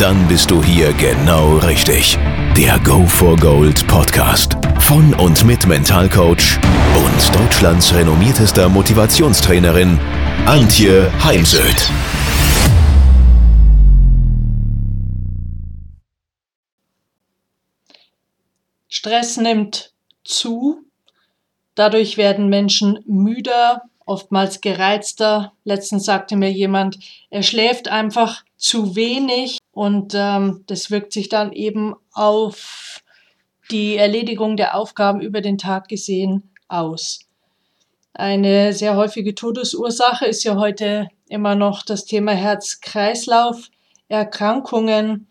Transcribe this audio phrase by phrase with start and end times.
[0.00, 2.16] Dann bist du hier genau richtig.
[2.56, 6.58] Der Go for Gold Podcast von und mit Mentalcoach
[6.96, 9.98] und Deutschlands renommiertester Motivationstrainerin
[10.46, 11.90] Antje Heimsöth.
[18.88, 19.92] Stress nimmt
[20.24, 20.78] zu.
[21.74, 25.52] Dadurch werden Menschen müder, oftmals gereizter.
[25.64, 26.98] Letztens sagte mir jemand,
[27.28, 33.02] er schläft einfach zu wenig und ähm, das wirkt sich dann eben auf
[33.70, 37.20] die Erledigung der Aufgaben über den Tag gesehen aus.
[38.12, 45.28] Eine sehr häufige Todesursache ist ja heute immer noch das Thema Herz-Kreislauf-Erkrankungen.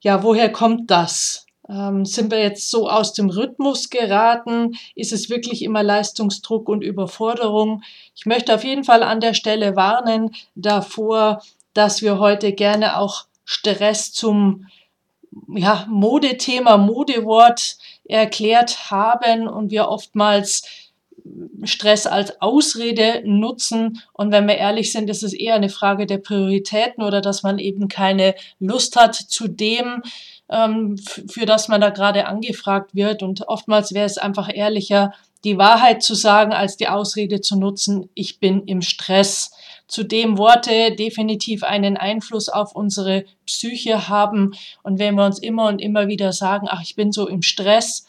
[0.00, 1.46] Ja, woher kommt das?
[1.68, 4.76] Ähm, sind wir jetzt so aus dem Rhythmus geraten?
[4.94, 7.82] Ist es wirklich immer Leistungsdruck und Überforderung?
[8.14, 11.42] Ich möchte auf jeden Fall an der Stelle warnen davor,
[11.74, 14.66] dass wir heute gerne auch Stress zum
[15.54, 20.64] ja, Modethema, Modewort erklärt haben und wir oftmals
[21.64, 24.02] Stress als Ausrede nutzen.
[24.12, 27.58] Und wenn wir ehrlich sind, ist es eher eine Frage der Prioritäten oder dass man
[27.58, 30.02] eben keine Lust hat zu dem,
[30.50, 33.22] ähm, für das man da gerade angefragt wird.
[33.22, 38.10] Und oftmals wäre es einfach ehrlicher, die Wahrheit zu sagen, als die Ausrede zu nutzen,
[38.12, 39.52] ich bin im Stress.
[39.88, 44.52] Zudem Worte definitiv einen Einfluss auf unsere Psyche haben.
[44.82, 48.06] Und wenn wir uns immer und immer wieder sagen, ach, ich bin so im Stress,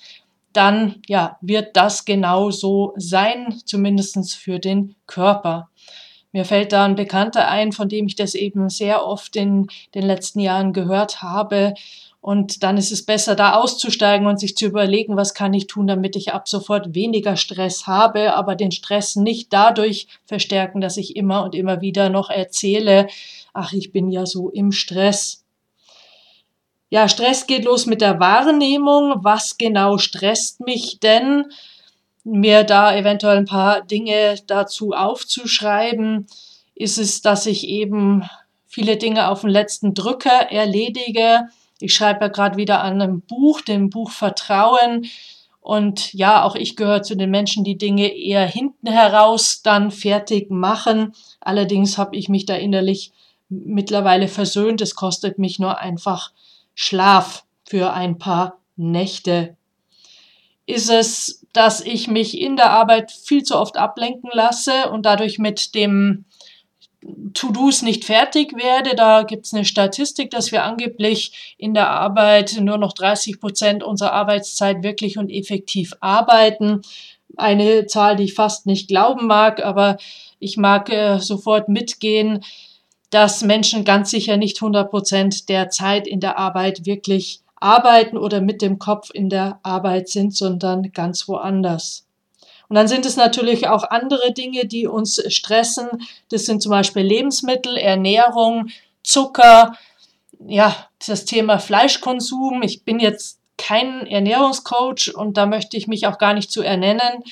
[0.53, 5.69] dann ja, wird das genau so sein, zumindest für den Körper.
[6.31, 10.03] Mir fällt da ein Bekannter ein, von dem ich das eben sehr oft in den
[10.03, 11.73] letzten Jahren gehört habe.
[12.29, 15.87] Und dann ist es besser, da auszusteigen und sich zu überlegen, was kann ich tun,
[15.87, 21.15] damit ich ab sofort weniger Stress habe, aber den Stress nicht dadurch verstärken, dass ich
[21.15, 23.07] immer und immer wieder noch erzähle,
[23.51, 25.43] ach, ich bin ja so im Stress.
[26.91, 29.23] Ja, Stress geht los mit der Wahrnehmung.
[29.23, 31.45] Was genau stresst mich denn?
[32.23, 36.27] Mir da eventuell ein paar Dinge dazu aufzuschreiben,
[36.75, 38.29] ist es, dass ich eben
[38.67, 41.49] viele Dinge auf den letzten Drücker erledige.
[41.79, 45.07] Ich schreibe ja gerade wieder an einem Buch, dem Buch Vertrauen.
[45.61, 50.49] Und ja, auch ich gehöre zu den Menschen, die Dinge eher hinten heraus dann fertig
[50.49, 51.13] machen.
[51.39, 53.11] Allerdings habe ich mich da innerlich
[53.49, 54.81] mittlerweile versöhnt.
[54.81, 56.31] Es kostet mich nur einfach
[56.73, 59.57] Schlaf für ein paar Nächte?
[60.65, 65.39] Ist es, dass ich mich in der Arbeit viel zu oft ablenken lasse und dadurch
[65.39, 66.25] mit dem
[67.33, 68.95] To-Dos nicht fertig werde.
[68.95, 73.83] Da gibt es eine Statistik, dass wir angeblich in der Arbeit nur noch 30 Prozent
[73.83, 76.81] unserer Arbeitszeit wirklich und effektiv arbeiten.
[77.37, 79.97] Eine Zahl, die ich fast nicht glauben mag, aber
[80.39, 82.43] ich mag äh, sofort mitgehen,
[83.11, 88.41] dass Menschen ganz sicher nicht 100 Prozent der Zeit in der Arbeit wirklich arbeiten oder
[88.41, 92.08] mit dem Kopf in der Arbeit sind, sondern ganz woanders.
[92.69, 95.87] Und dann sind es natürlich auch andere Dinge, die uns stressen.
[96.29, 98.69] Das sind zum Beispiel Lebensmittel, Ernährung,
[99.03, 99.75] Zucker,
[100.47, 100.75] ja,
[101.05, 102.61] das Thema Fleischkonsum.
[102.61, 107.23] Ich bin jetzt kein Ernährungscoach und da möchte ich mich auch gar nicht zu ernennen.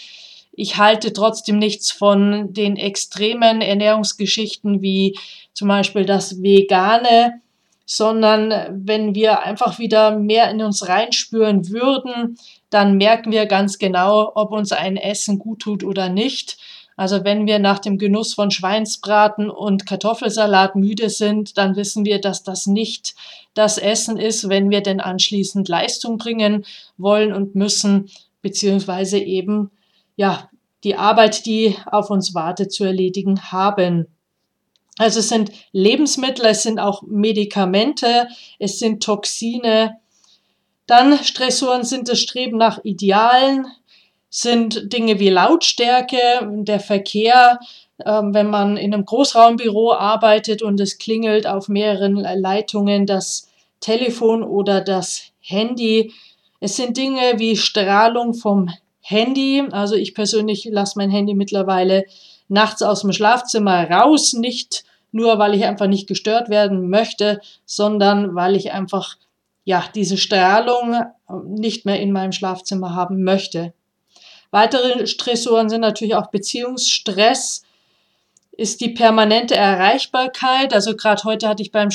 [0.51, 5.17] Ich halte trotzdem nichts von den extremen Ernährungsgeschichten wie
[5.53, 7.41] zum Beispiel das Vegane,
[7.85, 12.37] sondern wenn wir einfach wieder mehr in uns reinspüren würden,
[12.69, 16.57] dann merken wir ganz genau, ob uns ein Essen gut tut oder nicht.
[16.97, 22.19] Also wenn wir nach dem Genuss von Schweinsbraten und Kartoffelsalat müde sind, dann wissen wir,
[22.19, 23.13] dass das nicht
[23.53, 26.65] das Essen ist, wenn wir denn anschließend Leistung bringen
[26.97, 28.09] wollen und müssen,
[28.41, 29.69] beziehungsweise eben
[30.15, 30.49] ja
[30.83, 34.07] die Arbeit, die auf uns wartet, zu erledigen haben.
[34.97, 38.27] Also es sind Lebensmittel, es sind auch Medikamente,
[38.57, 39.97] es sind Toxine.
[40.87, 43.67] Dann Stressoren sind das Streben nach Idealen,
[44.29, 47.59] sind Dinge wie Lautstärke, der Verkehr,
[48.05, 53.49] ähm, wenn man in einem Großraumbüro arbeitet und es klingelt auf mehreren Leitungen das
[53.79, 56.13] Telefon oder das Handy.
[56.59, 58.69] Es sind Dinge wie Strahlung vom
[59.01, 59.63] Handy.
[59.71, 62.05] Also ich persönlich lasse mein Handy mittlerweile
[62.47, 68.35] nachts aus dem Schlafzimmer raus, nicht nur weil ich einfach nicht gestört werden möchte, sondern
[68.35, 69.15] weil ich einfach
[69.67, 70.95] ja diese Strahlung
[71.45, 73.73] nicht mehr in meinem Schlafzimmer haben möchte.
[74.49, 77.63] Weitere Stressoren sind natürlich auch Beziehungsstress,
[78.53, 80.73] ist die permanente Erreichbarkeit.
[80.73, 81.89] Also gerade heute hatte ich beim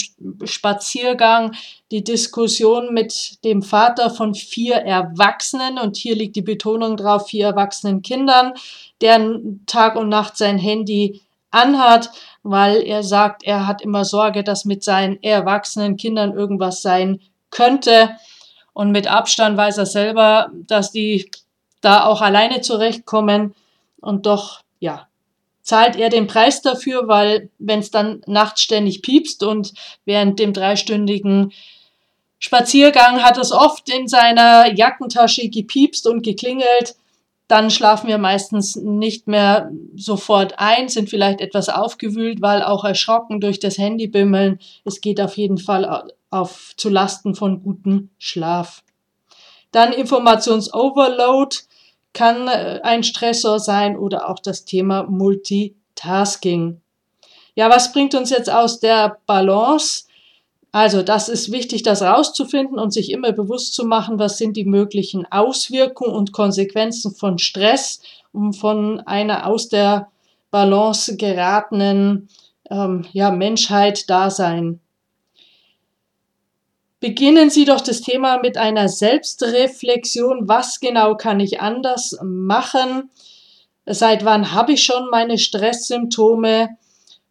[0.44, 1.52] Spaziergang
[1.90, 7.46] die Diskussion mit dem Vater von vier Erwachsenen und hier liegt die Betonung drauf, vier
[7.46, 8.52] erwachsenen Kindern,
[9.00, 12.10] der Tag und Nacht sein Handy anhat,
[12.42, 17.18] weil er sagt, er hat immer Sorge, dass mit seinen erwachsenen Kindern irgendwas sein
[17.52, 18.16] könnte.
[18.72, 21.30] Und mit Abstand weiß er selber, dass die
[21.80, 23.54] da auch alleine zurechtkommen
[24.00, 25.06] und doch, ja,
[25.62, 29.72] zahlt er den Preis dafür, weil wenn es dann nachts ständig piepst und
[30.04, 31.52] während dem dreistündigen
[32.40, 36.96] Spaziergang hat es oft in seiner Jackentasche gepiepst und geklingelt,
[37.48, 43.40] dann schlafen wir meistens nicht mehr sofort ein, sind vielleicht etwas aufgewühlt, weil auch erschrocken
[43.40, 44.58] durch das Handybimmeln.
[44.84, 48.82] Es geht auf jeden Fall auf zu Lasten von gutem Schlaf.
[49.70, 51.56] Dann Informationsoverload
[52.12, 56.80] kann äh, ein Stressor sein oder auch das Thema Multitasking.
[57.54, 60.04] Ja, was bringt uns jetzt aus der Balance?
[60.74, 64.64] Also, das ist wichtig, das rauszufinden und sich immer bewusst zu machen, was sind die
[64.64, 68.00] möglichen Auswirkungen und Konsequenzen von Stress
[68.32, 70.08] und von einer aus der
[70.50, 72.28] Balance geratenen
[72.70, 74.80] ähm, ja, Menschheit Dasein.
[77.00, 80.48] Beginnen Sie doch das Thema mit einer Selbstreflexion.
[80.48, 83.10] Was genau kann ich anders machen?
[83.84, 86.78] Seit wann habe ich schon meine Stresssymptome?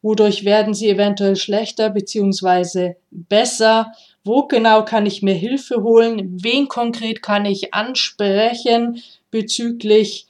[0.02, 2.96] Wodurch werden sie eventuell schlechter bzw.
[3.12, 3.92] besser?
[4.24, 6.38] Wo genau kann ich mir Hilfe holen?
[6.42, 9.02] Wen konkret kann ich ansprechen
[9.32, 10.28] bezüglich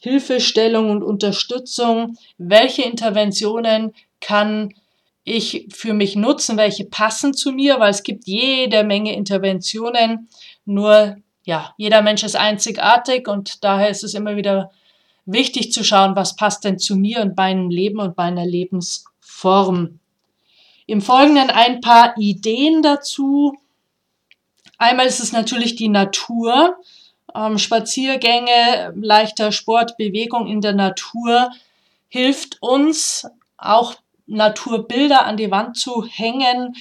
[0.00, 2.16] Hilfestellung und Unterstützung?
[2.38, 4.74] Welche Interventionen kann
[5.28, 10.28] ich für mich nutzen, welche passen zu mir, weil es gibt jede Menge Interventionen.
[10.64, 14.70] Nur, ja, jeder Mensch ist einzigartig und daher ist es immer wieder
[15.28, 20.00] wichtig zu schauen, was passt denn zu mir und meinem Leben und meiner Lebensform.
[20.86, 23.54] Im Folgenden ein paar Ideen dazu.
[24.78, 26.78] Einmal ist es natürlich die Natur.
[27.34, 31.50] Ähm, Spaziergänge, leichter Sport, Bewegung in der Natur
[32.08, 33.26] hilft uns
[33.58, 33.96] auch
[34.26, 36.74] Naturbilder an die Wand zu hängen,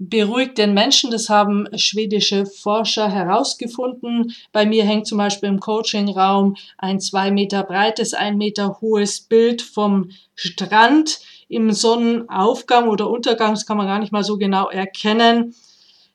[0.00, 1.10] beruhigt den Menschen.
[1.10, 4.34] Das haben schwedische Forscher herausgefunden.
[4.50, 9.60] Bei mir hängt zum Beispiel im Coachingraum ein zwei Meter breites, ein Meter hohes Bild
[9.60, 13.52] vom Strand im Sonnenaufgang oder Untergang.
[13.52, 15.54] Das kann man gar nicht mal so genau erkennen.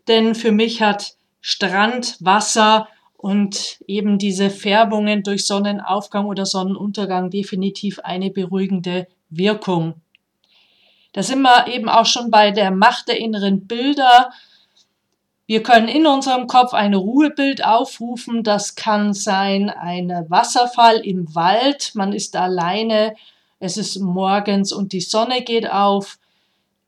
[0.07, 2.87] Denn für mich hat Strand, Wasser
[3.17, 10.01] und eben diese Färbungen durch Sonnenaufgang oder Sonnenuntergang definitiv eine beruhigende Wirkung.
[11.15, 14.31] Da sind wir eben auch schon bei der Macht der inneren Bilder.
[15.45, 18.43] Wir können in unserem Kopf ein Ruhebild aufrufen.
[18.43, 21.91] Das kann sein ein Wasserfall im Wald.
[21.95, 23.15] Man ist alleine.
[23.59, 26.19] Es ist morgens und die Sonne geht auf.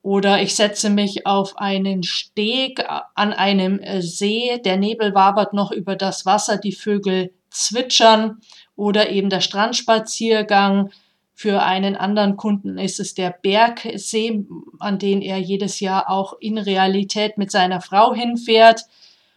[0.01, 2.83] Oder ich setze mich auf einen Steg
[3.15, 4.59] an einem See.
[4.65, 6.57] Der Nebel wabert noch über das Wasser.
[6.57, 8.41] Die Vögel zwitschern.
[8.75, 10.91] Oder eben der Strandspaziergang
[11.39, 14.43] für einen anderen Kunden ist es der Bergsee,
[14.79, 18.81] an den er jedes Jahr auch in Realität mit seiner Frau hinfährt.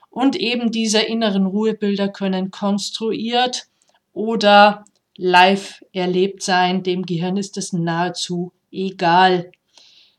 [0.09, 3.67] Und eben diese inneren Ruhebilder können konstruiert
[4.15, 4.87] oder
[5.19, 6.83] live erlebt sein.
[6.83, 9.53] Dem Gehirn ist es nahezu egal.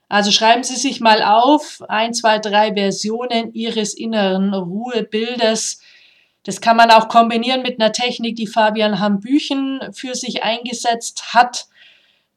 [0.07, 5.81] Also schreiben Sie sich mal auf, ein, zwei, drei Versionen Ihres inneren Ruhebildes.
[6.43, 11.65] Das kann man auch kombinieren mit einer Technik, die Fabian Hambüchen für sich eingesetzt hat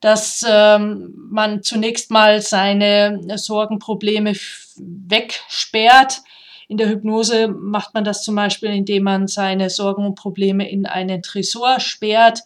[0.04, 4.34] dass ähm, man zunächst mal seine Sorgenprobleme
[4.76, 6.20] wegsperrt.
[6.68, 10.84] In der Hypnose macht man das zum Beispiel, indem man seine Sorgen und Probleme in
[10.84, 12.40] einen Tresor sperrt.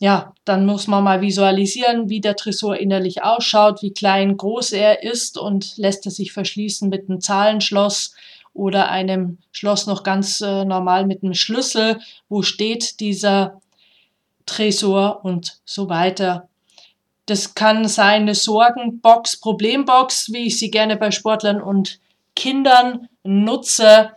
[0.00, 5.04] Ja, dann muss man mal visualisieren, wie der Tresor innerlich ausschaut, wie klein, groß er
[5.04, 8.16] ist und lässt er sich verschließen mit einem Zahlenschloss
[8.54, 12.00] oder einem Schloss noch ganz äh, normal mit einem Schlüssel.
[12.28, 13.60] Wo steht dieser
[14.46, 16.48] Tresor und so weiter.
[17.32, 21.98] Das kann sein eine Sorgenbox, Problembox, wie ich sie gerne bei Sportlern und
[22.36, 24.10] Kindern nutze.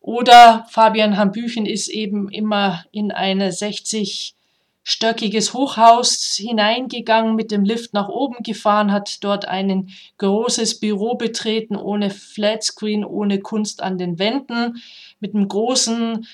[0.00, 8.08] Oder Fabian Hambüchen ist eben immer in ein 60-stöckiges Hochhaus hineingegangen, mit dem Lift nach
[8.08, 14.82] oben gefahren, hat dort ein großes Büro betreten, ohne Flatscreen, ohne Kunst an den Wänden,
[15.20, 16.26] mit einem großen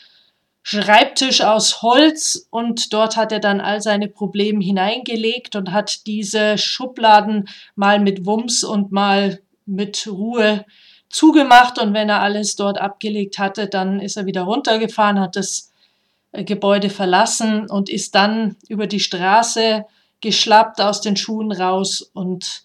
[0.64, 6.56] Schreibtisch aus Holz und dort hat er dann all seine Probleme hineingelegt und hat diese
[6.56, 10.64] Schubladen mal mit Wumms und mal mit Ruhe
[11.08, 11.80] zugemacht.
[11.80, 15.72] Und wenn er alles dort abgelegt hatte, dann ist er wieder runtergefahren, hat es
[16.30, 19.84] äh, Gebäude verlassen und ist dann über die Straße
[20.20, 22.62] geschlappt aus den Schuhen raus und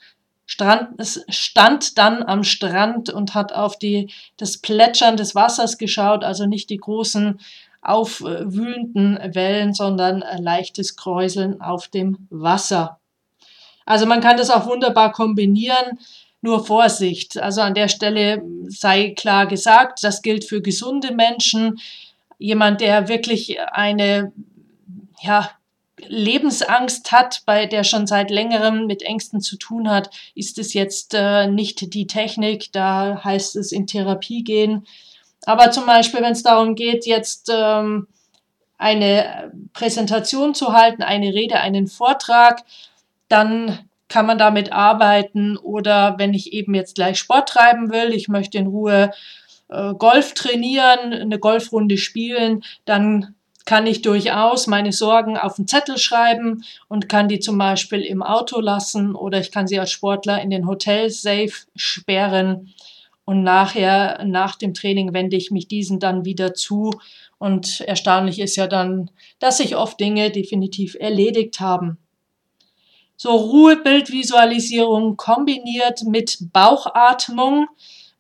[0.50, 0.90] Strand,
[1.28, 6.70] stand dann am Strand und hat auf die, das Plätschern des Wassers geschaut, also nicht
[6.70, 7.40] die großen
[7.88, 13.00] aufwühlenden Wellen, sondern leichtes Kräuseln auf dem Wasser.
[13.86, 16.00] Also man kann das auch wunderbar kombinieren.
[16.42, 17.38] Nur Vorsicht.
[17.38, 21.80] Also an der Stelle sei klar gesagt, das gilt für gesunde Menschen.
[22.38, 24.32] Jemand, der wirklich eine
[25.22, 25.50] ja,
[26.06, 31.16] Lebensangst hat, bei der schon seit längerem mit Ängsten zu tun hat, ist es jetzt
[31.16, 32.72] äh, nicht die Technik.
[32.72, 34.86] Da heißt es in Therapie gehen.
[35.46, 38.08] Aber zum Beispiel, wenn es darum geht, jetzt ähm,
[38.78, 42.64] eine Präsentation zu halten, eine Rede, einen Vortrag,
[43.30, 43.80] dann
[44.10, 45.58] kann man damit arbeiten.
[45.58, 49.12] Oder wenn ich eben jetzt gleich Sport treiben will, ich möchte in Ruhe
[49.70, 55.98] äh, Golf trainieren, eine Golfrunde spielen, dann kann ich durchaus meine Sorgen auf einen Zettel
[55.98, 60.42] schreiben und kann die zum Beispiel im Auto lassen oder ich kann sie als Sportler
[60.42, 62.74] in den Hotel-Safe sperren
[63.28, 66.92] und nachher, nach dem Training, wende ich mich diesen dann wieder zu.
[67.38, 71.98] Und erstaunlich ist ja dann, dass sich oft Dinge definitiv erledigt haben.
[73.18, 77.68] So Ruhebildvisualisierung kombiniert mit Bauchatmung.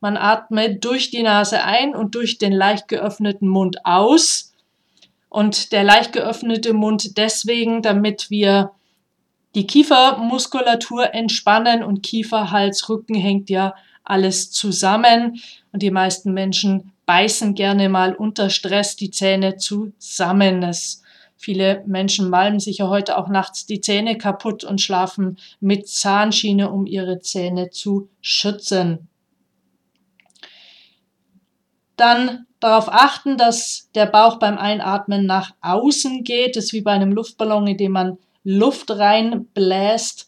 [0.01, 4.53] Man atmet durch die Nase ein und durch den leicht geöffneten Mund aus.
[5.29, 8.71] Und der leicht geöffnete Mund deswegen, damit wir
[9.55, 13.73] die Kiefermuskulatur entspannen und Kiefer, Hals, Rücken hängt ja
[14.09, 15.41] alles zusammen.
[15.71, 20.63] Und die meisten Menschen beißen gerne mal unter Stress die Zähne zusammen.
[20.63, 21.03] Es,
[21.35, 26.69] viele Menschen malmen sich ja heute auch nachts die Zähne kaputt und schlafen mit Zahnschiene,
[26.69, 29.07] um ihre Zähne zu schützen.
[31.95, 36.55] Dann darauf achten, dass der Bauch beim Einatmen nach außen geht.
[36.55, 40.26] Das ist wie bei einem Luftballon, in dem man Luft reinbläst.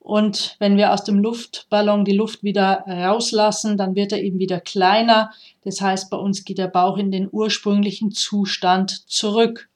[0.00, 4.58] Und wenn wir aus dem Luftballon die Luft wieder rauslassen, dann wird er eben wieder
[4.58, 5.30] kleiner.
[5.62, 9.68] Das heißt, bei uns geht der Bauch in den ursprünglichen Zustand zurück.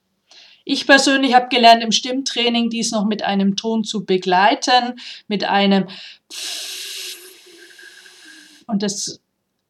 [0.64, 5.88] Ich persönlich habe gelernt im Stimmtraining dies noch mit einem Ton zu begleiten, mit einem
[8.66, 9.20] und das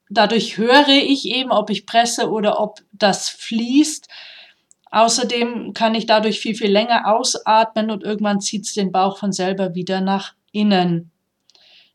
[0.08, 4.08] dadurch höre ich eben, ob ich presse oder ob das fließt.
[4.92, 9.32] Außerdem kann ich dadurch viel, viel länger ausatmen und irgendwann zieht es den Bauch von
[9.32, 11.10] selber wieder nach innen.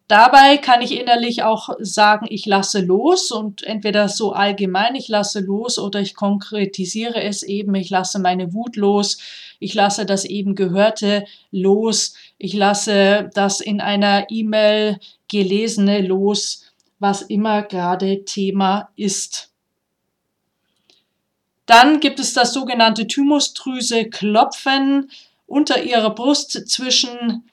[0.10, 5.40] Dabei kann ich innerlich auch sagen, ich lasse los und entweder so allgemein, ich lasse
[5.40, 9.20] los oder ich konkretisiere es eben, ich lasse meine Wut los,
[9.60, 16.66] ich lasse das eben Gehörte los, ich lasse das in einer E-Mail gelesene los,
[16.98, 19.52] was immer gerade Thema ist.
[21.68, 25.12] Dann gibt es das sogenannte Thymusdrüse Klopfen
[25.46, 27.44] unter ihrer Brust zwischen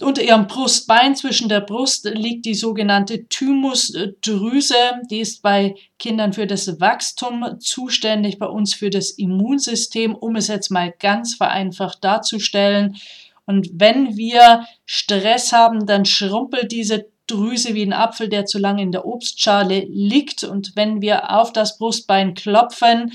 [0.00, 4.74] unter ihrem Brustbein zwischen der Brust liegt die sogenannte Thymusdrüse.
[5.10, 10.46] Die ist bei Kindern für das Wachstum zuständig, bei uns für das Immunsystem, um es
[10.46, 12.96] jetzt mal ganz vereinfacht darzustellen.
[13.44, 18.82] Und wenn wir Stress haben, dann schrumpelt diese Drüse wie ein Apfel, der zu lange
[18.82, 20.44] in der Obstschale liegt.
[20.44, 23.12] Und wenn wir auf das Brustbein klopfen,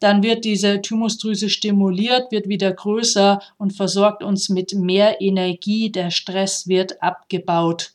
[0.00, 5.90] dann wird diese Thymusdrüse stimuliert, wird wieder größer und versorgt uns mit mehr Energie.
[5.90, 7.92] Der Stress wird abgebaut.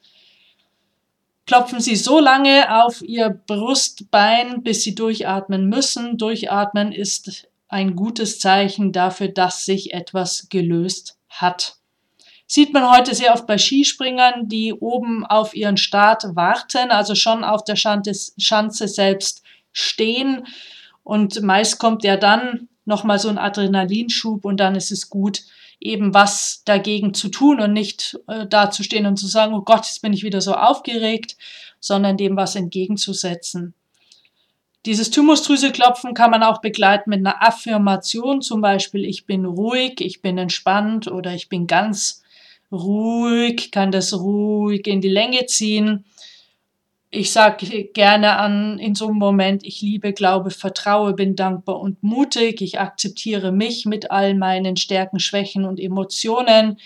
[1.45, 6.17] Klopfen Sie so lange auf Ihr Brustbein, bis Sie durchatmen müssen.
[6.17, 11.75] Durchatmen ist ein gutes Zeichen dafür, dass sich etwas gelöst hat.
[12.47, 17.45] Sieht man heute sehr oft bei Skispringern, die oben auf ihren Start warten, also schon
[17.45, 20.45] auf der Schanze selbst stehen
[21.03, 25.41] und meist kommt ja dann nochmal so ein Adrenalinschub und dann ist es gut,
[25.79, 30.01] eben was dagegen zu tun und nicht äh, dazustehen und zu sagen, oh Gott, jetzt
[30.01, 31.37] bin ich wieder so aufgeregt,
[31.79, 33.73] sondern dem was entgegenzusetzen.
[34.85, 40.21] Dieses Thymusdrüseklopfen kann man auch begleiten mit einer Affirmation, zum Beispiel ich bin ruhig, ich
[40.21, 42.23] bin entspannt oder ich bin ganz
[42.71, 46.05] ruhig, kann das ruhig in die Länge ziehen
[47.13, 52.01] ich sage gerne an in so einem Moment, ich liebe, glaube, vertraue, bin dankbar und
[52.01, 52.61] mutig.
[52.61, 56.79] Ich akzeptiere mich mit all meinen Stärken, Schwächen und Emotionen.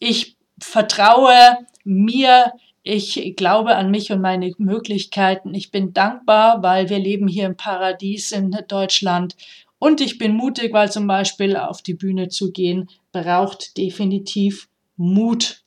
[0.00, 2.52] Ich vertraue mir.
[2.82, 5.54] Ich glaube an mich und meine Möglichkeiten.
[5.54, 9.36] Ich bin dankbar, weil wir leben hier im Paradies in Deutschland.
[9.78, 15.62] Und ich bin mutig, weil zum Beispiel auf die Bühne zu gehen braucht definitiv Mut.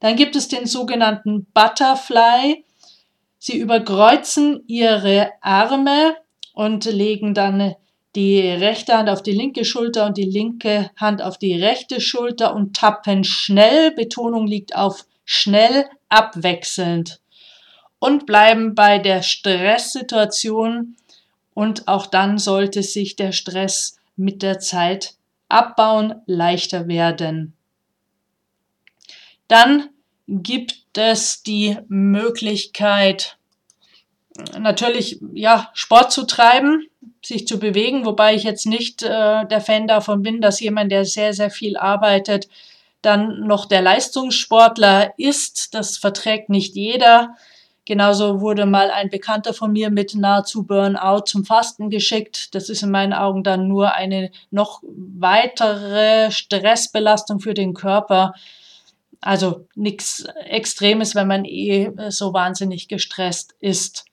[0.00, 2.64] Dann gibt es den sogenannten Butterfly.
[3.38, 6.16] Sie überkreuzen ihre Arme
[6.54, 7.74] und legen dann
[8.16, 12.54] die rechte Hand auf die linke Schulter und die linke Hand auf die rechte Schulter
[12.54, 13.92] und tappen schnell.
[13.92, 17.20] Betonung liegt auf schnell abwechselnd.
[18.00, 20.96] Und bleiben bei der Stresssituation
[21.54, 25.14] und auch dann sollte sich der Stress mit der Zeit
[25.48, 27.54] abbauen, leichter werden.
[29.48, 29.90] Dann
[30.28, 33.36] gibt es die Möglichkeit,
[34.58, 36.86] natürlich ja Sport zu treiben,
[37.24, 41.04] sich zu bewegen, wobei ich jetzt nicht äh, der Fan davon bin, dass jemand, der
[41.04, 42.48] sehr sehr viel arbeitet,
[43.02, 45.74] dann noch der Leistungssportler ist.
[45.74, 47.34] Das verträgt nicht jeder.
[47.84, 52.54] Genauso wurde mal ein Bekannter von mir mit nahezu Burnout zum Fasten geschickt.
[52.54, 58.34] Das ist in meinen Augen dann nur eine noch weitere Stressbelastung für den Körper.
[59.20, 64.04] Also nichts Extremes, wenn man eh so wahnsinnig gestresst ist.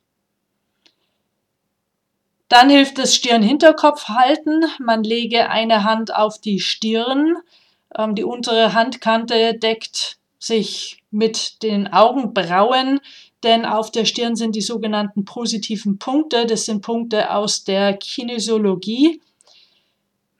[2.47, 4.65] Dann hilft es Stirn-Hinterkopf halten.
[4.79, 7.37] Man lege eine Hand auf die Stirn.
[7.97, 12.99] Ähm, die untere Handkante deckt sich mit den Augenbrauen
[13.45, 16.47] denn auf der Stirn sind die sogenannten positiven Punkte.
[16.47, 19.21] Das sind Punkte aus der Kinesiologie.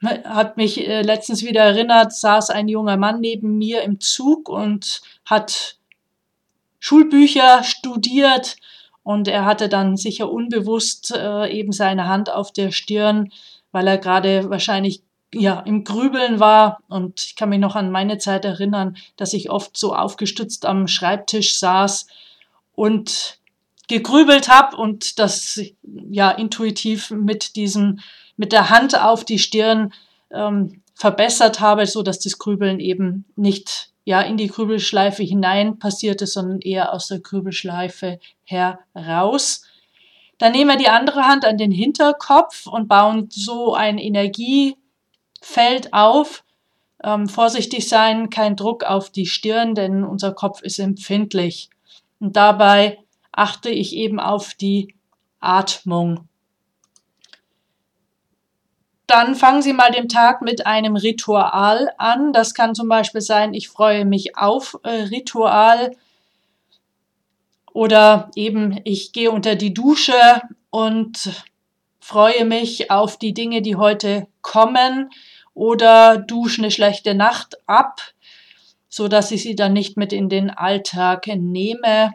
[0.02, 5.00] Hat mich äh, letztens wieder erinnert, saß ein junger Mann neben mir im Zug und
[5.24, 5.76] hat
[6.78, 8.56] Schulbücher studiert
[9.02, 13.32] und er hatte dann sicher unbewusst äh, eben seine Hand auf der Stirn,
[13.72, 16.80] weil er gerade wahrscheinlich ja, im Grübeln war.
[16.88, 20.88] Und ich kann mich noch an meine Zeit erinnern, dass ich oft so aufgestützt am
[20.88, 22.06] Schreibtisch saß
[22.74, 23.38] und
[23.88, 28.00] gegrübelt habe und das ja intuitiv mit diesem
[28.36, 29.92] mit der Hand auf die Stirn
[30.30, 36.26] ähm, verbessert habe, so dass das Grübeln eben nicht ja in die Grübelschleife hinein passierte,
[36.26, 39.64] sondern eher aus der Grübelschleife heraus.
[40.38, 44.76] Dann nehmen wir die andere Hand an den Hinterkopf und bauen so ein Energiefeld
[45.92, 46.44] auf.
[47.02, 51.68] Ähm, vorsichtig sein, kein Druck auf die Stirn, denn unser Kopf ist empfindlich.
[52.20, 52.98] Und dabei
[53.32, 54.94] achte ich eben auf die
[55.40, 56.28] Atmung.
[59.06, 62.32] Dann fangen Sie mal den Tag mit einem Ritual an.
[62.32, 65.96] Das kann zum Beispiel sein, ich freue mich auf äh, Ritual
[67.72, 71.44] oder eben ich gehe unter die Dusche und
[72.00, 75.10] freue mich auf die Dinge, die heute kommen
[75.54, 78.00] oder dusche eine schlechte Nacht ab
[78.96, 82.14] so dass ich sie dann nicht mit in den Alltag nehme.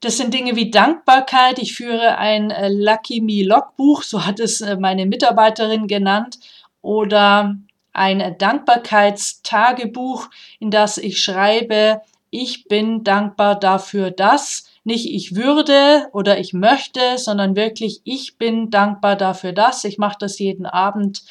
[0.00, 1.58] Das sind Dinge wie Dankbarkeit.
[1.58, 6.38] Ich führe ein äh, Lucky Me Logbuch, so hat es äh, meine Mitarbeiterin genannt,
[6.82, 7.56] oder
[7.92, 10.28] ein Dankbarkeitstagebuch,
[10.60, 17.16] in das ich schreibe, ich bin dankbar dafür, dass nicht ich würde oder ich möchte,
[17.16, 19.84] sondern wirklich ich bin dankbar dafür, dass.
[19.84, 21.22] Ich mache das jeden Abend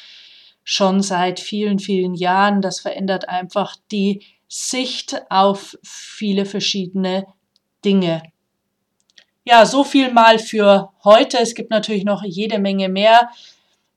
[0.64, 2.60] schon seit vielen, vielen Jahren.
[2.60, 7.26] Das verändert einfach die Sicht auf viele verschiedene
[7.84, 8.22] Dinge.
[9.48, 11.38] Ja, so viel mal für heute.
[11.38, 13.30] Es gibt natürlich noch jede Menge mehr.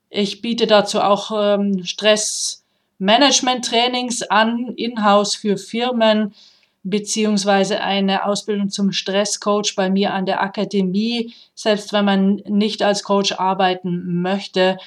[0.08, 6.36] Ich biete dazu auch ähm, Stressmanagement-Trainings an, in-house für Firmen,
[6.84, 11.34] beziehungsweise eine Ausbildung zum Stresscoach bei mir an der Akademie.
[11.56, 14.78] Selbst wenn man nicht als Coach arbeiten möchte,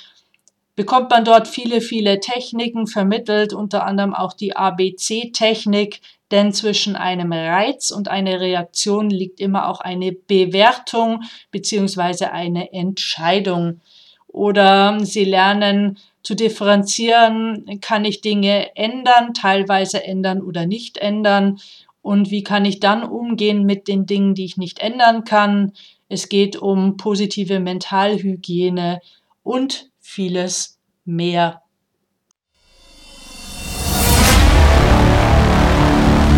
[0.75, 7.31] bekommt man dort viele, viele Techniken vermittelt, unter anderem auch die ABC-Technik, denn zwischen einem
[7.31, 13.81] Reiz und einer Reaktion liegt immer auch eine Bewertung beziehungsweise eine Entscheidung.
[14.27, 21.59] Oder Sie lernen zu differenzieren, kann ich Dinge ändern, teilweise ändern oder nicht ändern
[22.01, 25.73] und wie kann ich dann umgehen mit den Dingen, die ich nicht ändern kann.
[26.09, 29.01] Es geht um positive Mentalhygiene
[29.43, 31.61] und vieles mehr.